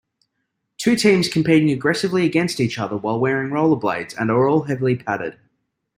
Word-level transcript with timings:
Two 0.77 0.95
teams 0.95 1.27
competing 1.27 1.69
aggressively 1.69 2.25
against 2.25 2.59
each 2.59 2.79
other 2.79 2.97
while 2.97 3.19
wearing 3.19 3.51
rollerblades 3.51 4.17
and 4.19 4.31
are 4.31 4.49
all 4.49 4.63
heavily 4.63 4.95
padded. 4.95 5.37